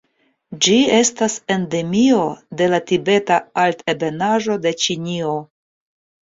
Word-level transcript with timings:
Ĝi 0.67 0.77
estas 0.99 1.35
endemio 1.55 2.21
de 2.61 2.69
la 2.71 2.79
Tibeta 2.93 3.37
Altebenaĵo 3.65 4.57
de 4.65 4.75
Ĉinio. 4.87 5.37